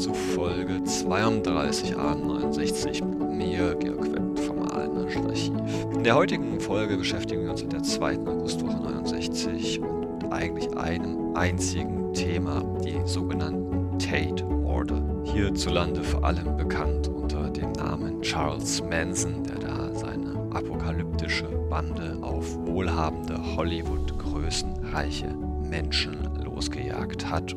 [0.00, 5.52] zu Folge 32a69 mit mir, Georg Wendt vom Aalnischen Archiv.
[5.92, 11.36] In der heutigen Folge beschäftigen wir uns mit der zweiten Augustwoche 69 und eigentlich einem
[11.36, 15.02] einzigen Thema, die sogenannten Tate-Morde.
[15.24, 22.56] Hierzulande vor allem bekannt unter dem Namen Charles Manson, der da seine apokalyptische Bande auf
[22.64, 25.28] wohlhabende Hollywood-Größenreiche
[25.68, 27.54] Menschen losgejagt hat,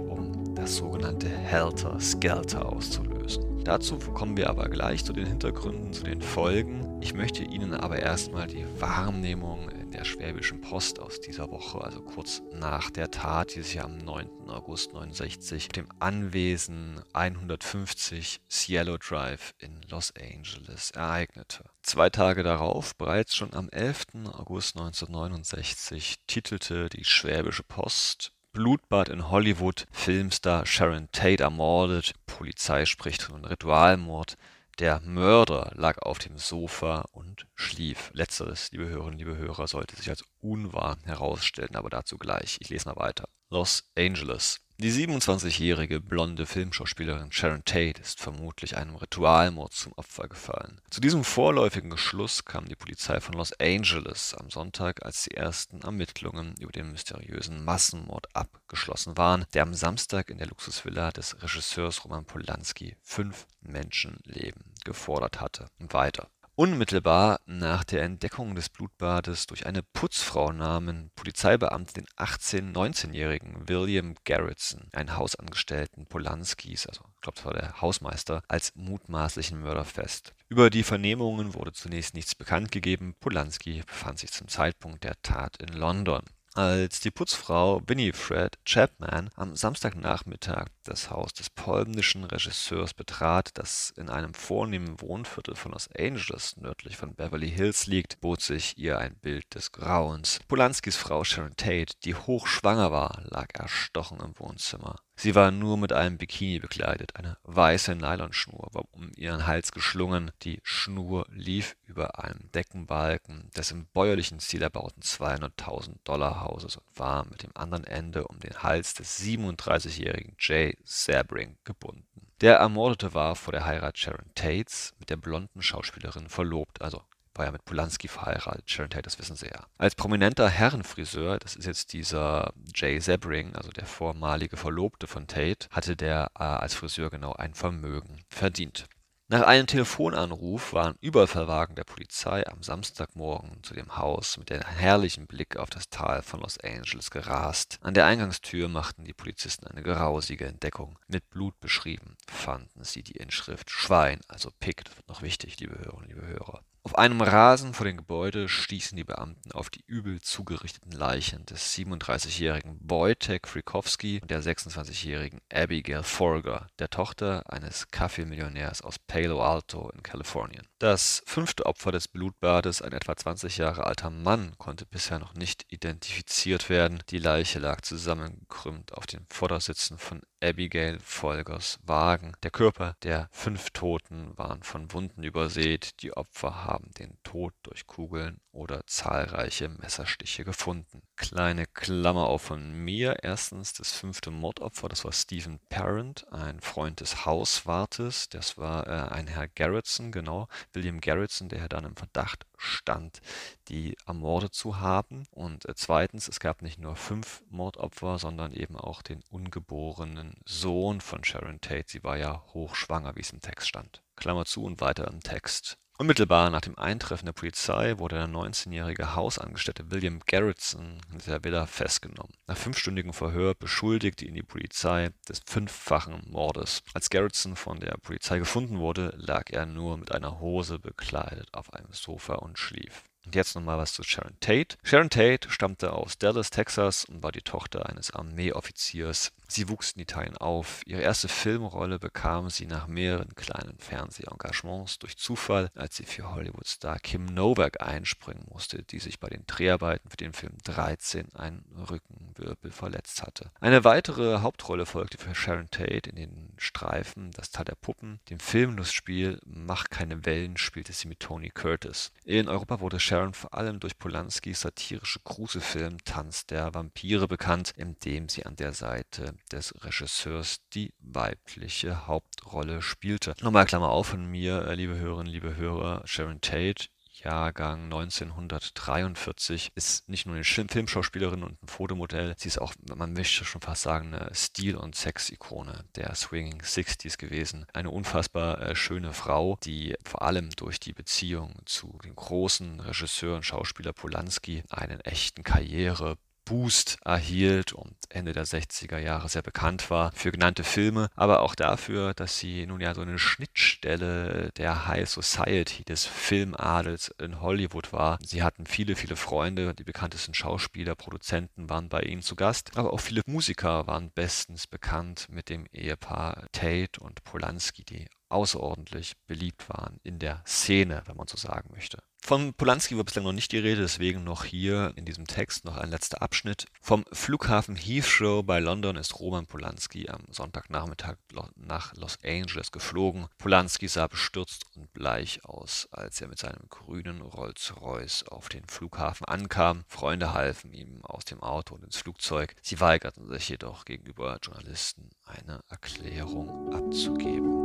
[0.56, 3.64] das sogenannte Helter Skelter auszulösen.
[3.64, 7.02] Dazu kommen wir aber gleich zu den Hintergründen, zu den Folgen.
[7.02, 12.42] Ich möchte Ihnen aber erstmal die Wahrnehmung der Schwäbischen Post aus dieser Woche, also kurz
[12.52, 14.50] nach der Tat, die sich am 9.
[14.50, 21.64] August 69 dem Anwesen 150 Cielo Drive in Los Angeles ereignete.
[21.84, 24.08] Zwei Tage darauf, bereits schon am 11.
[24.34, 33.24] August 1969, titelte die Schwäbische Post Blutbad in Hollywood, Filmstar Sharon Tate ermordet, Polizei spricht
[33.24, 34.38] von Ritualmord,
[34.78, 38.12] der Mörder lag auf dem Sofa und schlief.
[38.14, 42.58] Letzteres, liebe Hörerinnen, liebe Hörer, sollte sich als unwahr herausstellen, aber dazu gleich.
[42.60, 43.28] Ich lese mal weiter.
[43.50, 44.63] Los Angeles.
[44.84, 50.82] Die 27-jährige blonde Filmschauspielerin Sharon Tate ist vermutlich einem Ritualmord zum Opfer gefallen.
[50.90, 55.84] Zu diesem vorläufigen Schluss kam die Polizei von Los Angeles am Sonntag, als die ersten
[55.84, 62.04] Ermittlungen über den mysteriösen Massenmord abgeschlossen waren, der am Samstag in der Luxusvilla des Regisseurs
[62.04, 65.70] Roman Polanski fünf Menschenleben gefordert hatte.
[65.80, 66.28] Weiter.
[66.56, 74.14] Unmittelbar nach der Entdeckung des Blutbades durch eine Putzfrau nahmen Polizeibeamte den 18-, 19-jährigen William
[74.24, 80.36] Garretson, einen Hausangestellten Polanskis, also ich glaube, das war der Hausmeister, als mutmaßlichen Mörder fest.
[80.48, 83.16] Über die Vernehmungen wurde zunächst nichts bekannt gegeben.
[83.20, 86.22] Polanski befand sich zum Zeitpunkt der Tat in London.
[86.56, 94.08] Als die Putzfrau Winifred Chapman am Samstagnachmittag das Haus des polnischen Regisseurs betrat, das in
[94.08, 99.16] einem vornehmen Wohnviertel von Los Angeles nördlich von Beverly Hills liegt, bot sich ihr ein
[99.16, 100.42] Bild des Grauens.
[100.48, 104.98] Polanskis Frau Sharon Tate, die hochschwanger war, lag erstochen im Wohnzimmer.
[105.16, 110.32] Sie war nur mit einem Bikini bekleidet, eine weiße Nylonschnur war um ihren Hals geschlungen,
[110.42, 116.86] die Schnur lief über einem Deckenbalken des im bäuerlichen Stil erbauten 200.000 Dollar Hauses und
[116.96, 122.32] war mit dem anderen Ende um den Hals des 37-jährigen Jay Sabring gebunden.
[122.42, 127.02] Der Ermordete war vor der Heirat Sharon Tates mit der blonden Schauspielerin verlobt, also
[127.36, 128.70] war ja mit Polanski verheiratet.
[128.70, 129.66] Sharon Tate, das wissen Sie ja.
[129.78, 135.68] Als prominenter Herrenfriseur, das ist jetzt dieser Jay Sebring, also der vormalige Verlobte von Tate,
[135.72, 138.88] hatte der äh, als Friseur genau ein Vermögen verdient.
[139.30, 144.62] Nach einem Telefonanruf war ein Überfallwagen der Polizei am Samstagmorgen zu dem Haus mit dem
[144.62, 147.80] herrlichen Blick auf das Tal von Los Angeles gerast.
[147.82, 151.00] An der Eingangstür machten die Polizisten eine grausige Entdeckung.
[151.08, 155.80] Mit Blut beschrieben fanden sie die Inschrift Schwein, also Pick, das wird noch wichtig, liebe
[155.80, 156.62] Hörerinnen, liebe Hörer.
[156.86, 161.74] Auf einem Rasen vor dem Gebäude stießen die Beamten auf die übel zugerichteten Leichen des
[161.78, 169.92] 37-jährigen Wojtek Frykowski und der 26-jährigen Abigail Forger, der Tochter eines Kaffeemillionärs aus Palo Alto
[169.92, 170.68] in Kalifornien.
[170.78, 175.64] Das fünfte Opfer des Blutbades, ein etwa 20 Jahre alter Mann, konnte bisher noch nicht
[175.72, 177.02] identifiziert werden.
[177.10, 182.34] Die Leiche lag zusammengekrümmt auf den Vordersitzen von Abigail Folgers Wagen.
[182.44, 186.02] Der Körper der fünf Toten waren von Wunden übersät.
[186.04, 191.02] Die Opfer haben den Tod durch Kugeln oder zahlreiche Messerstiche gefunden.
[191.16, 193.24] Kleine Klammer auf von mir.
[193.24, 198.30] Erstens das fünfte Mordopfer, das war Stephen Parent, ein Freund des Hauswartes.
[198.30, 200.48] Das war äh, ein Herr Garretson, genau.
[200.74, 203.22] William Garretson, der dann im Verdacht stand,
[203.70, 205.26] die ermordet zu haben.
[205.32, 211.02] Und äh, zweitens, es gab nicht nur fünf Mordopfer, sondern eben auch den ungeborenen Sohn
[211.02, 211.86] von Sharon Tate.
[211.88, 214.04] Sie war ja hochschwanger, wie es im Text stand.
[214.16, 215.78] Klammer zu und weiter im Text.
[216.00, 221.68] Unmittelbar nach dem Eintreffen der Polizei wurde der 19-jährige Hausangestellte William Garretson in der Villa
[221.68, 222.34] festgenommen.
[222.48, 226.82] Nach fünfstündigem Verhör beschuldigte ihn die Polizei des fünffachen Mordes.
[226.96, 231.72] Als Garretson von der Polizei gefunden wurde, lag er nur mit einer Hose bekleidet auf
[231.74, 234.78] einem Sofa und schlief und jetzt nochmal was zu Sharon Tate.
[234.84, 239.32] Sharon Tate stammte aus Dallas, Texas und war die Tochter eines Armeeoffiziers.
[239.54, 240.82] Sie wuchs in Italien auf.
[240.88, 246.98] Ihre erste Filmrolle bekam sie nach mehreren kleinen Fernsehengagements durch Zufall, als sie für Hollywood-Star
[246.98, 252.72] Kim Novak einspringen musste, die sich bei den Dreharbeiten für den Film 13 einen Rückenwirbel
[252.72, 253.52] verletzt hatte.
[253.60, 258.22] Eine weitere Hauptrolle folgte für Sharon Tate in den Streifen Das Tal der Puppen.
[258.32, 262.12] Dem Filmlustspiel Mach keine Wellen spielte sie mit Tony Curtis.
[262.26, 268.00] In Europa wurde Sharon vor allem durch Polanskis satirische Kruse-Film Tanz der Vampire bekannt, in
[268.00, 273.36] dem sie an der Seite des Regisseurs die weibliche Hauptrolle spielte.
[273.42, 276.88] Nochmal Klammer auf von mir, äh, liebe Hörerinnen, liebe Hörer, Sharon Tate
[277.24, 283.46] Jahrgang 1943, ist nicht nur eine Filmschauspielerin und ein Fotomodell, sie ist auch, man möchte
[283.46, 287.66] schon fast sagen, eine Stil- und Sex-Ikone der Swinging Sixties gewesen.
[287.74, 293.36] Eine unfassbar äh, schöne Frau, die vor allem durch die Beziehung zu dem großen Regisseur
[293.36, 299.90] und Schauspieler Polanski einen echten Karriere Boost erhielt und Ende der 60er Jahre sehr bekannt
[299.90, 304.88] war für genannte Filme, aber auch dafür, dass sie nun ja so eine Schnittstelle der
[304.88, 308.18] High Society des Filmadels in Hollywood war.
[308.22, 312.94] Sie hatten viele, viele Freunde, die bekanntesten Schauspieler, Produzenten waren bei ihnen zu Gast, aber
[312.94, 319.70] auch viele Musiker waren bestens bekannt mit dem Ehepaar Tate und Polanski, die außerordentlich beliebt
[319.70, 322.00] waren in der Szene, wenn man so sagen möchte.
[322.26, 325.76] Von Polanski war bislang noch nicht die Rede, deswegen noch hier in diesem Text noch
[325.76, 326.68] ein letzter Abschnitt.
[326.80, 331.18] Vom Flughafen Heathrow bei London ist Roman Polanski am Sonntagnachmittag
[331.58, 333.28] nach Los Angeles geflogen.
[333.40, 339.26] Polanski sah bestürzt und bleich aus, als er mit seinem grünen Rolls-Royce auf den Flughafen
[339.26, 339.84] ankam.
[339.90, 342.56] Freunde halfen ihm aus dem Auto und ins Flugzeug.
[342.62, 347.63] Sie weigerten sich jedoch gegenüber Journalisten eine Erklärung abzugeben.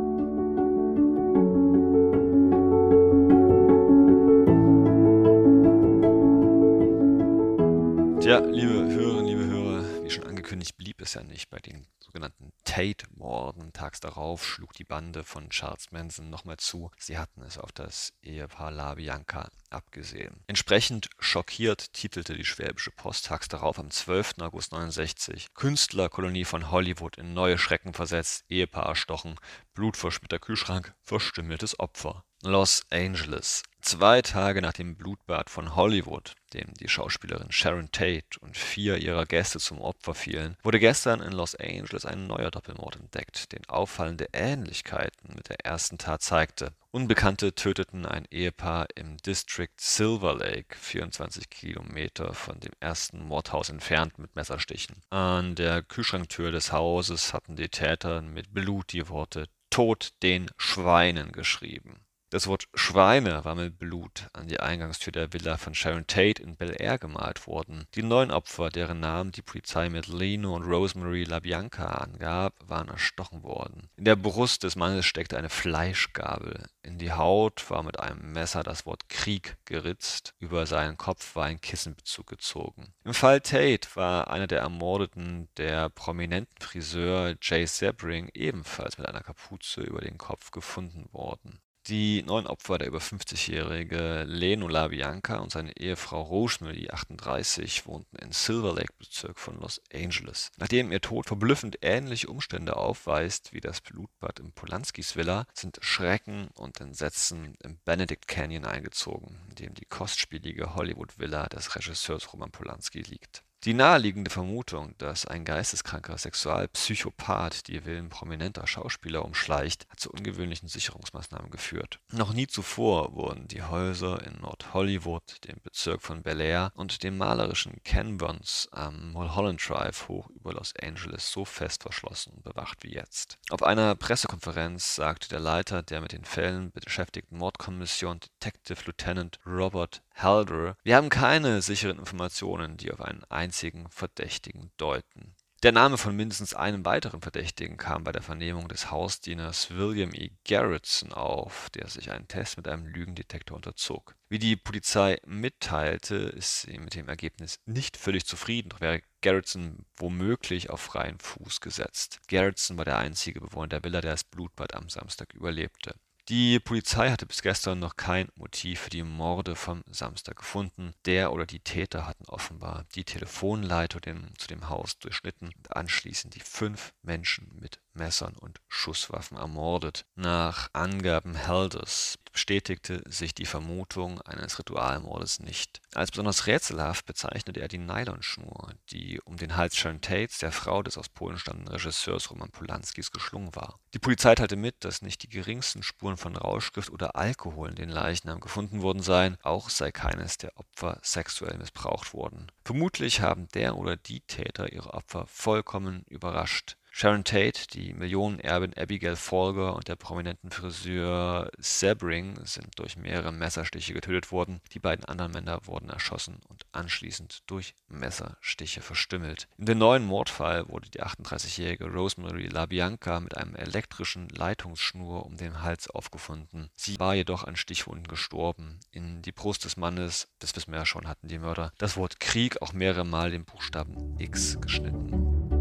[8.29, 12.53] Ja, liebe Hörerinnen, liebe Hörer, wie schon angekündigt, blieb es ja nicht bei den sogenannten
[12.63, 13.73] Tate-Morden.
[13.73, 16.91] Tags darauf schlug die Bande von Charles Manson nochmal zu.
[16.99, 20.45] Sie hatten es auf das Ehepaar La Bianca abgesehen.
[20.47, 24.35] Entsprechend schockiert titelte die Schwäbische Post tags darauf am 12.
[24.43, 29.37] August 69 Künstlerkolonie von Hollywood in neue Schrecken versetzt, Ehepaar erstochen,
[29.73, 32.27] blutverschmierter Kühlschrank, verstümmeltes Opfer.
[32.45, 33.65] Los Angeles.
[33.81, 39.27] Zwei Tage nach dem Blutbad von Hollywood, dem die Schauspielerin Sharon Tate und vier ihrer
[39.27, 44.29] Gäste zum Opfer fielen, wurde gestern in Los Angeles ein neuer Doppelmord entdeckt, den auffallende
[44.33, 46.73] Ähnlichkeiten mit der ersten Tat zeigte.
[46.93, 54.17] Unbekannte töteten ein Ehepaar im District Silver Lake, 24 Kilometer von dem ersten Mordhaus entfernt,
[54.19, 55.03] mit Messerstichen.
[55.11, 61.33] An der Kühlschranktür des Hauses hatten die Täter mit Blut die Worte Tod den Schweinen
[61.33, 62.01] geschrieben.
[62.31, 66.57] Das Wort Schweine war mit Blut an die Eingangstür der Villa von Sharon Tate in
[66.57, 67.87] Bel Air gemalt worden.
[67.95, 73.43] Die neun Opfer, deren Namen die Polizei mit Leno und Rosemary LaBianca angab, waren erstochen
[73.45, 73.89] worden.
[73.97, 76.67] In der Brust des Mannes steckte eine Fleischgabel.
[76.83, 80.35] In die Haut war mit einem Messer das Wort Krieg geritzt.
[80.39, 82.93] Über seinen Kopf war ein Kissenbezug gezogen.
[83.05, 89.23] Im Fall Tate war einer der Ermordeten, der prominenten Friseur Jay Sebring, ebenfalls mit einer
[89.23, 91.63] Kapuze über den Kopf gefunden worden.
[91.89, 98.31] Die neun Opfer, der über 50-jährige Leno LaBianca und seine Ehefrau Rosemary, 38, wohnten in
[98.31, 100.51] Silver Lake-Bezirk von Los Angeles.
[100.59, 106.49] Nachdem ihr Tod verblüffend ähnliche Umstände aufweist wie das Blutbad im Polanskis Villa, sind Schrecken
[106.49, 113.01] und Entsetzen im Benedict Canyon eingezogen, in dem die kostspielige Hollywood-Villa des Regisseurs Roman Polanski
[113.01, 120.11] liegt die naheliegende Vermutung, dass ein geisteskranker Sexualpsychopath die Villen prominenter Schauspieler umschleicht, hat zu
[120.11, 121.99] ungewöhnlichen Sicherungsmaßnahmen geführt.
[122.13, 127.19] Noch nie zuvor wurden die Häuser in Nord-Hollywood, dem Bezirk von Bel Air und dem
[127.19, 132.95] malerischen Canburns am Mulholland Drive hoch über Los Angeles so fest verschlossen und bewacht wie
[132.95, 133.39] jetzt.
[133.51, 140.03] Auf einer Pressekonferenz sagte der Leiter der mit den Fällen beschäftigten Mordkommission Detective Lieutenant Robert
[140.17, 145.35] Halder, wir haben keine sicheren Informationen, die auf einen einzigen Verdächtigen deuten.
[145.63, 150.31] Der Name von mindestens einem weiteren Verdächtigen kam bei der Vernehmung des Hausdieners William E.
[150.47, 154.15] Garretson auf, der sich einen Test mit einem Lügendetektor unterzog.
[154.29, 159.87] Wie die Polizei mitteilte, ist sie mit dem Ergebnis nicht völlig zufrieden, doch wäre Garretson
[159.97, 162.21] womöglich auf freien Fuß gesetzt.
[162.29, 165.95] Garretson war der einzige Bewohner der Villa, der das Blutbad am Samstag überlebte.
[166.29, 170.93] Die Polizei hatte bis gestern noch kein Motiv für die Morde vom Samstag gefunden.
[171.07, 174.03] Der oder die Täter hatten offenbar die Telefonleitung
[174.37, 180.05] zu dem Haus durchschnitten und anschließend die fünf Menschen mit Messern und Schusswaffen ermordet.
[180.17, 185.81] Nach Angaben Helders bestätigte sich die Vermutung eines Ritualmordes nicht.
[185.93, 190.85] Als besonders rätselhaft bezeichnete er die Nylonschnur, die um den Hals Sharon Tates, der Frau
[190.85, 193.81] des aus Polen stammenden Regisseurs Roman Polanskis, geschlungen war.
[193.93, 197.89] Die Polizei teilte mit, dass nicht die geringsten Spuren von Rauschgift oder Alkohol in den
[197.89, 202.53] Leichnam gefunden worden seien, auch sei keines der Opfer sexuell missbraucht worden.
[202.65, 206.77] Vermutlich haben der oder die Täter ihre Opfer vollkommen überrascht.
[207.01, 213.95] Sharon Tate, die Millionenerbin Abigail Folger und der prominenten Friseur Sebring sind durch mehrere Messerstiche
[213.95, 214.61] getötet worden.
[214.73, 219.47] Die beiden anderen Männer wurden erschossen und anschließend durch Messerstiche verstümmelt.
[219.59, 225.63] In dem neuen Mordfall wurde die 38-jährige Rosemary LaBianca mit einem elektrischen Leitungsschnur um den
[225.63, 226.69] Hals aufgefunden.
[226.75, 228.81] Sie war jedoch an Stichwunden gestorben.
[228.91, 232.19] In die Brust des Mannes, das wissen wir ja schon, hatten die Mörder das Wort
[232.19, 235.58] Krieg auch mehrere Mal den Buchstaben X geschnitten.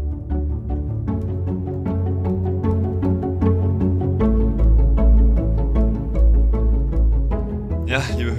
[7.88, 8.36] 呀你们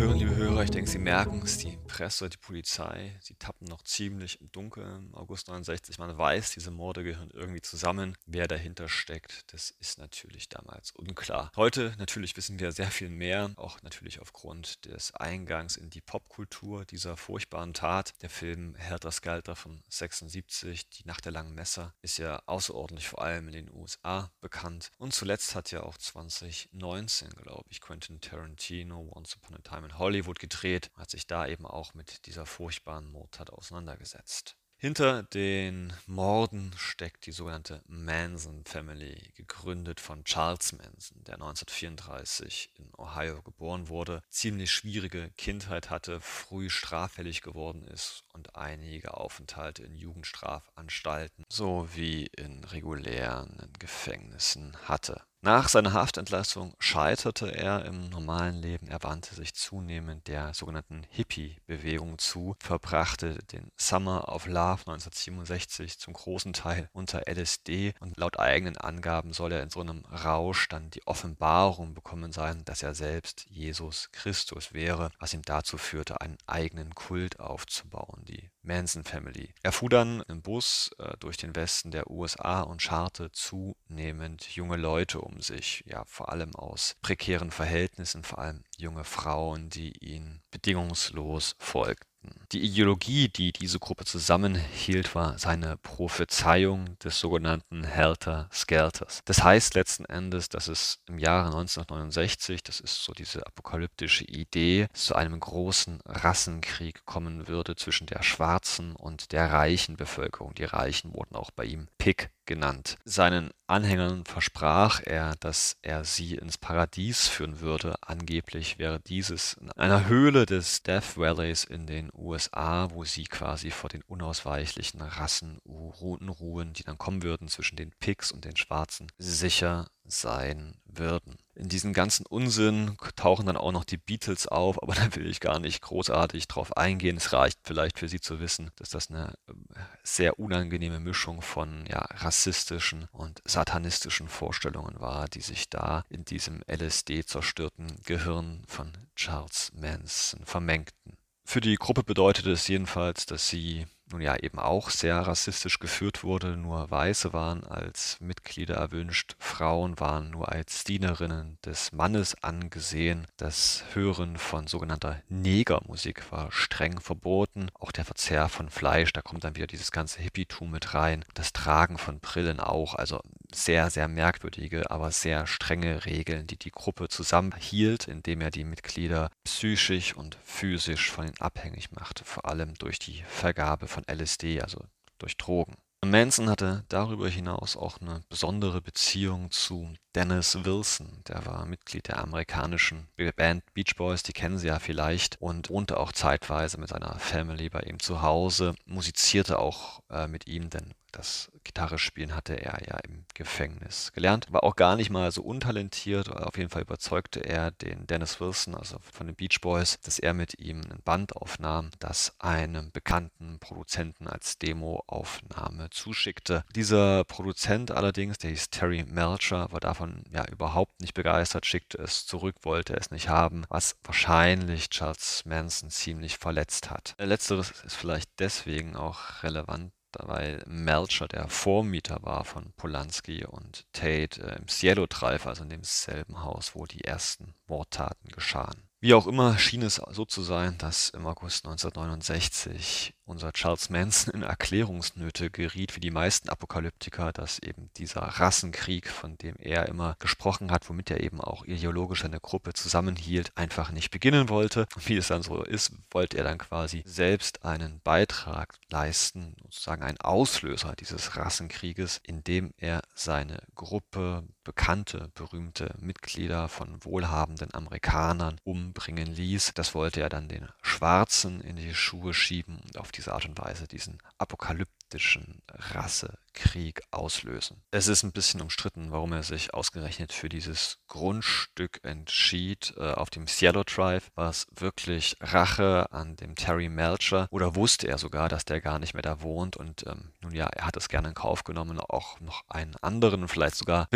[0.59, 3.81] Hörerinnen, liebe Hörer, ich denke, Sie merken es, die Presse, die Polizei, sie tappen noch
[3.83, 5.13] ziemlich im Dunkeln.
[5.13, 8.17] August 69, man weiß, diese Morde gehören irgendwie zusammen.
[8.25, 11.51] Wer dahinter steckt, das ist natürlich damals unklar.
[11.55, 16.85] Heute natürlich wissen wir sehr viel mehr, auch natürlich aufgrund des Eingangs in die Popkultur
[16.85, 18.13] dieser furchtbaren Tat.
[18.21, 23.21] Der Film Helter Skelter von 76, Die Nacht der langen Messer, ist ja außerordentlich vor
[23.21, 24.91] allem in den USA bekannt.
[24.97, 29.97] Und zuletzt hat ja auch 2019, glaube ich, Quentin Tarantino Once Upon a Time in
[29.97, 30.48] Hollywood gedreht,
[30.95, 34.55] hat sich da eben auch auch mit dieser furchtbaren Mordtat auseinandergesetzt.
[34.81, 42.89] Hinter den Morden steckt die sogenannte Manson Family, gegründet von Charles Manson, der 1934 in
[42.97, 49.97] Ohio geboren wurde, ziemlich schwierige Kindheit hatte, früh straffällig geworden ist und einige Aufenthalte in
[49.97, 55.23] Jugendstrafanstalten sowie in regulären Gefängnissen hatte.
[55.41, 58.89] Nach seiner Haftentlassung scheiterte er im normalen Leben.
[58.89, 66.13] Er wandte sich zunehmend der sogenannten Hippie-Bewegung zu, verbrachte den Summer of Love 1967 zum
[66.13, 70.89] großen Teil unter LSD und laut eigenen Angaben soll er in so einem Rausch dann
[70.89, 76.37] die Offenbarung bekommen sein, dass er selbst Jesus Christus wäre, was ihm dazu führte, einen
[76.47, 79.55] eigenen Kult aufzubauen, die Manson Family.
[79.63, 84.77] Er fuhr dann im Bus äh, durch den Westen der USA und scharte zunehmend junge
[84.77, 90.41] Leute um sich, ja vor allem aus prekären Verhältnissen, vor allem junge Frauen, die ihn
[90.51, 92.08] bedingungslos folgten.
[92.51, 99.21] Die Ideologie, die diese Gruppe zusammenhielt, war seine Prophezeiung des sogenannten Helter-Skelters.
[99.25, 104.87] Das heißt letzten Endes, dass es im Jahre 1969, das ist so diese apokalyptische Idee,
[104.93, 110.55] zu einem großen Rassenkrieg kommen würde zwischen der schwarzen und der reichen Bevölkerung.
[110.55, 112.97] Die Reichen wurden auch bei ihm Pick genannt.
[113.05, 117.95] Seinen Anhängern versprach er, dass er sie ins Paradies führen würde.
[118.01, 123.69] Angeblich wäre dieses in einer Höhle des Death Valleys in den USA, wo sie quasi
[123.69, 129.85] vor den unausweichlichen Rassenunruhen, die dann kommen würden zwischen den Pigs und den Schwarzen, sicher
[130.09, 131.37] sein würden.
[131.55, 135.39] In diesen ganzen Unsinn tauchen dann auch noch die Beatles auf, aber da will ich
[135.39, 137.17] gar nicht großartig drauf eingehen.
[137.17, 139.65] Es reicht vielleicht für Sie zu wissen, dass das eine ähm,
[140.03, 146.61] sehr unangenehme Mischung von ja, rassistischen und satanistischen Vorstellungen war, die sich da in diesem
[146.67, 151.17] LSD zerstörten Gehirn von Charles Manson vermengten.
[151.45, 156.23] Für die Gruppe bedeutete es jedenfalls, dass sie nun ja eben auch sehr rassistisch geführt
[156.23, 156.57] wurde.
[156.57, 163.27] Nur Weiße waren als Mitglieder erwünscht, Frauen waren nur als Dienerinnen des Mannes angesehen.
[163.37, 167.69] Das Hören von sogenannter Negermusik war streng verboten.
[167.73, 171.25] Auch der Verzehr von Fleisch, da kommt dann wieder dieses ganze Hippietum mit rein.
[171.33, 172.95] Das Tragen von Brillen auch.
[172.95, 173.21] Also
[173.53, 179.29] sehr, sehr merkwürdige, aber sehr strenge Regeln, die die Gruppe zusammenhielt, indem er die Mitglieder
[179.43, 184.83] psychisch und physisch von ihnen abhängig machte, vor allem durch die Vergabe von LSD, also
[185.17, 185.75] durch Drogen.
[186.05, 191.21] Manson hatte darüber hinaus auch eine besondere Beziehung zu Dennis Wilson.
[191.27, 195.99] Der war Mitglied der amerikanischen Band Beach Boys, die kennen Sie ja vielleicht, und wohnte
[195.99, 200.93] auch zeitweise mit seiner Family bei ihm zu Hause, musizierte auch äh, mit ihm, denn
[201.11, 204.47] das Gitarrespielen hatte er ja im Gefängnis gelernt.
[204.51, 206.29] War auch gar nicht mal so untalentiert.
[206.29, 210.33] Auf jeden Fall überzeugte er den Dennis Wilson, also von den Beach Boys, dass er
[210.33, 216.63] mit ihm ein Band aufnahm, das einem bekannten Produzenten als Demoaufnahme zuschickte.
[216.75, 222.25] Dieser Produzent allerdings, der hieß Terry Melcher, war davon ja überhaupt nicht begeistert, schickte es
[222.25, 227.15] zurück, wollte es nicht haben, was wahrscheinlich Charles Manson ziemlich verletzt hat.
[227.17, 234.41] Letzteres ist vielleicht deswegen auch relevant, weil Melcher der Vormieter war von Polanski und Tate
[234.41, 238.88] äh, im Cielo Drive, also in demselben Haus, wo die ersten Mordtaten geschahen.
[239.01, 244.33] Wie auch immer schien es so zu sein, dass im August 1969 unser Charles Manson
[244.33, 250.17] in Erklärungsnöte geriet, wie die meisten Apokalyptiker, dass eben dieser Rassenkrieg, von dem er immer
[250.19, 254.85] gesprochen hat, womit er eben auch ideologisch eine Gruppe zusammenhielt, einfach nicht beginnen wollte.
[254.93, 260.03] Und wie es dann so ist, wollte er dann quasi selbst einen Beitrag leisten, sozusagen
[260.03, 269.25] ein Auslöser dieses Rassenkrieges, indem er seine Gruppe bekannte, berühmte Mitglieder von wohlhabenden Amerikanern umbringen
[269.25, 269.71] ließ.
[269.73, 273.57] Das wollte er dann den Schwarzen in die Schuhe schieben und auf diese Art und
[273.57, 277.81] Weise diesen apokalyptischen Rassekrieg auslösen.
[277.89, 283.31] Es ist ein bisschen umstritten, warum er sich ausgerechnet für dieses Grundstück entschied äh, auf
[283.31, 284.29] dem Cielo Drive.
[284.35, 288.99] War es wirklich Rache an dem Terry Melcher oder wusste er sogar, dass der gar
[288.99, 291.99] nicht mehr da wohnt und ähm, nun ja, er hat es gerne in Kauf genommen,
[291.99, 294.07] auch noch einen anderen, vielleicht sogar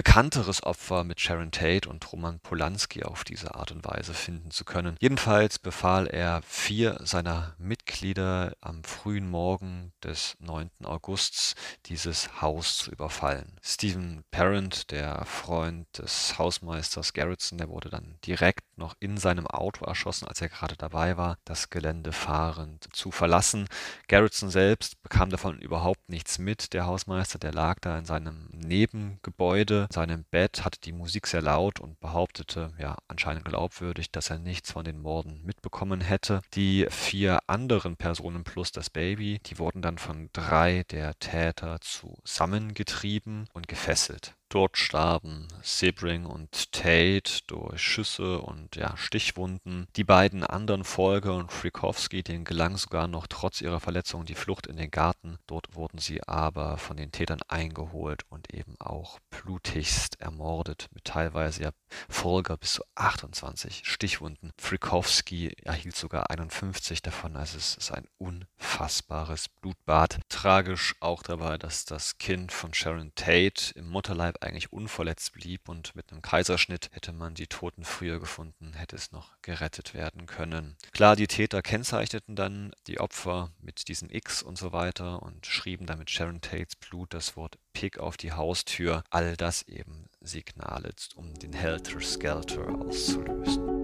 [0.43, 4.65] bekannteres Opfer mit Sharon Tate und Roman Polanski auf diese Art und Weise finden zu
[4.65, 4.97] können.
[4.99, 10.69] Jedenfalls befahl er vier seiner Mitglieder am frühen Morgen des 9.
[10.83, 13.55] Augusts dieses Haus zu überfallen.
[13.61, 19.85] Stephen Parent, der Freund des Hausmeisters Garretson, der wurde dann direkt noch in seinem Auto
[19.85, 23.67] erschossen, als er gerade dabei war, das Gelände fahrend zu verlassen.
[24.07, 26.73] Garretson selbst bekam davon überhaupt nichts mit.
[26.73, 31.43] Der Hausmeister, der lag da in seinem Nebengebäude, in seinem Bett, hatte die Musik sehr
[31.43, 36.41] laut und behauptete, ja, anscheinend glaubwürdig, dass er nichts von den Morden mitbekommen hätte.
[36.55, 43.47] Die vier anderen Personen plus das Baby, die wurden dann von drei der Täter zusammengetrieben
[43.53, 44.35] und gefesselt.
[44.53, 49.87] Dort starben Sebring und Tate durch Schüsse und ja, Stichwunden.
[49.95, 54.67] Die beiden anderen Folger und Frikowski, denen gelang sogar noch trotz ihrer Verletzungen die Flucht
[54.67, 55.39] in den Garten.
[55.47, 61.63] Dort wurden sie aber von den Tätern eingeholt und eben auch blutigst ermordet, mit teilweise
[61.63, 61.71] ja
[62.07, 64.51] Folger bis zu 28 Stichwunden.
[64.59, 70.19] Frikowski erhielt sogar 51 davon, also es ist ein unfassbares Blutbad.
[70.29, 75.95] Tragisch auch dabei, dass das Kind von Sharon Tate im Mutterleib eigentlich unverletzt blieb und
[75.95, 80.75] mit einem Kaiserschnitt hätte man die Toten früher gefunden, hätte es noch gerettet werden können.
[80.91, 85.85] Klar, die Täter kennzeichneten dann die Opfer mit diesem X und so weiter und schrieben
[85.85, 89.03] damit Sharon Tates Blut das Wort Pig auf die Haustür.
[89.09, 93.82] All das eben Signale, um den Helter Skelter auszulösen.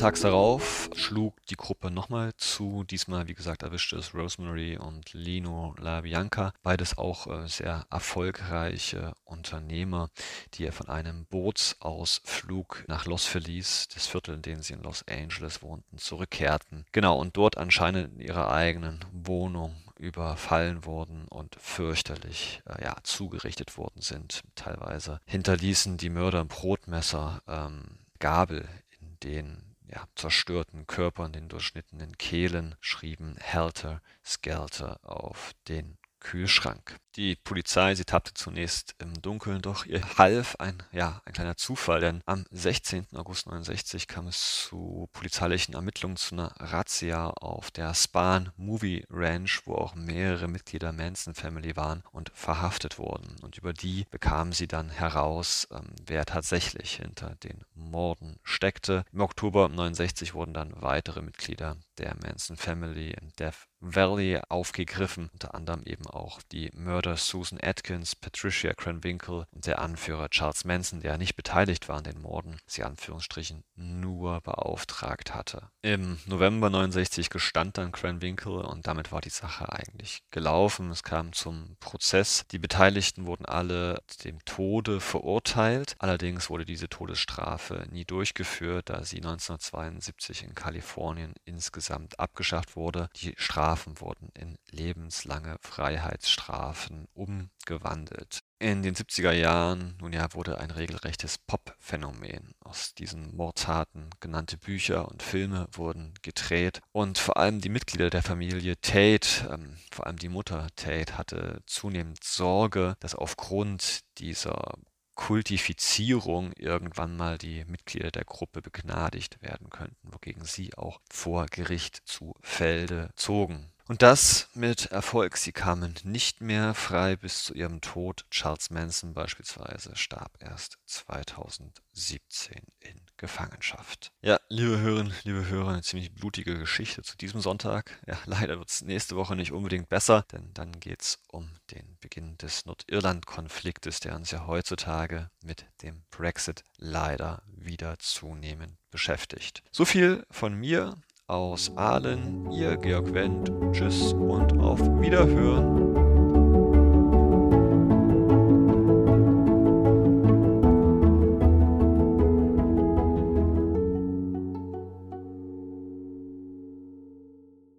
[0.00, 2.84] Tags darauf schlug die Gruppe nochmal zu.
[2.84, 6.54] Diesmal, wie gesagt, erwischte es Rosemary und Lino LaBianca.
[6.62, 10.08] Beides auch äh, sehr erfolgreiche Unternehmer,
[10.54, 15.60] die von einem Bootsausflug nach Los Feliz, das Viertel, in dem sie in Los Angeles
[15.60, 16.86] wohnten, zurückkehrten.
[16.92, 23.76] Genau, und dort anscheinend in ihrer eigenen Wohnung überfallen wurden und fürchterlich äh, ja, zugerichtet
[23.76, 24.40] worden sind.
[24.54, 28.66] Teilweise hinterließen die Mörder Brotmesser, ähm, Gabel
[28.98, 36.96] in den ja, zerstörten Körpern, den durchschnittenen Kehlen, schrieben Helter Skelter auf den Kühlschrank.
[37.16, 42.00] Die Polizei, sie tappte zunächst im Dunkeln, doch ihr half ein, ja, ein kleiner Zufall,
[42.00, 43.08] denn am 16.
[43.16, 49.62] August 69 kam es zu polizeilichen Ermittlungen zu einer Razzia auf der Spahn Movie Ranch,
[49.64, 53.36] wo auch mehrere Mitglieder Manson Family waren und verhaftet wurden.
[53.42, 59.04] Und über die bekamen sie dann heraus, ähm, wer tatsächlich hinter den Morden steckte.
[59.12, 65.54] Im Oktober 69 wurden dann weitere Mitglieder der Manson Family in Death Valley aufgegriffen, unter
[65.54, 71.18] anderem eben auch die Mörder Susan Atkins, Patricia Cranwinkle und der Anführer Charles Manson, der
[71.18, 75.70] nicht beteiligt war an den Morden, sie Anführungsstrichen nur beauftragt hatte.
[75.82, 80.90] Im November 69 gestand dann Cranwinkle und damit war die Sache eigentlich gelaufen.
[80.90, 82.44] Es kam zum Prozess.
[82.50, 85.96] Die Beteiligten wurden alle dem Tode verurteilt.
[85.98, 93.08] Allerdings wurde diese Todesstrafe nie durchgeführt, da sie 1972 in Kalifornien insgesamt abgeschafft wurde.
[93.16, 93.34] Die
[93.70, 98.40] Strafen wurden in lebenslange Freiheitsstrafen umgewandelt.
[98.58, 104.10] In den 70er Jahren, nun ja, wurde ein regelrechtes Pop-Phänomen aus diesen Mordtaten.
[104.18, 109.76] Genannte Bücher und Filme wurden gedreht und vor allem die Mitglieder der Familie Tate, ähm,
[109.92, 114.74] vor allem die Mutter Tate, hatte zunehmend Sorge, dass aufgrund dieser
[115.14, 121.96] Kultifizierung irgendwann mal die Mitglieder der Gruppe begnadigt werden könnten, wogegen sie auch vor Gericht
[122.06, 123.70] zu Felde zogen.
[123.90, 125.36] Und das mit Erfolg.
[125.36, 128.24] Sie kamen nicht mehr frei bis zu ihrem Tod.
[128.30, 134.12] Charles Manson beispielsweise starb erst 2017 in Gefangenschaft.
[134.22, 137.98] Ja, liebe Hörerinnen, liebe Hörer, eine ziemlich blutige Geschichte zu diesem Sonntag.
[138.06, 141.98] Ja, leider wird es nächste Woche nicht unbedingt besser, denn dann geht es um den
[141.98, 149.64] Beginn des Nordirland-Konfliktes, der uns ja heutzutage mit dem Brexit leider wieder zunehmend beschäftigt.
[149.72, 150.94] So viel von mir
[151.30, 153.52] aus Aalen, ihr Georg Wendt.
[153.72, 155.89] Tschüss und auf Wiederhören.